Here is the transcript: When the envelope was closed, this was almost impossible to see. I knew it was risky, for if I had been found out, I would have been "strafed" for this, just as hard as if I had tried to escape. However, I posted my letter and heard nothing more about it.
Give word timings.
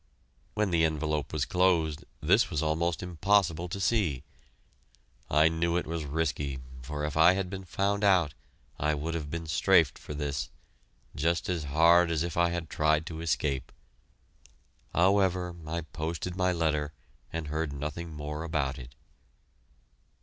When 0.55 0.71
the 0.71 0.83
envelope 0.83 1.31
was 1.31 1.45
closed, 1.45 2.05
this 2.21 2.49
was 2.49 2.63
almost 2.63 3.03
impossible 3.03 3.69
to 3.69 3.79
see. 3.79 4.23
I 5.29 5.47
knew 5.47 5.77
it 5.77 5.85
was 5.85 6.05
risky, 6.05 6.57
for 6.81 7.05
if 7.05 7.15
I 7.15 7.33
had 7.33 7.51
been 7.51 7.65
found 7.65 8.03
out, 8.03 8.33
I 8.79 8.95
would 8.95 9.13
have 9.13 9.29
been 9.29 9.45
"strafed" 9.45 9.99
for 9.99 10.15
this, 10.15 10.49
just 11.15 11.49
as 11.49 11.65
hard 11.65 12.09
as 12.09 12.23
if 12.23 12.35
I 12.35 12.49
had 12.49 12.67
tried 12.67 13.05
to 13.05 13.21
escape. 13.21 13.71
However, 14.91 15.55
I 15.67 15.81
posted 15.81 16.35
my 16.35 16.51
letter 16.51 16.93
and 17.31 17.49
heard 17.49 17.71
nothing 17.71 18.11
more 18.11 18.41
about 18.41 18.79
it. 18.79 18.95